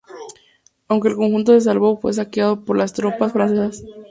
[0.87, 3.83] Aunque el conjunto se salvó fue saqueado por las tropas francesas.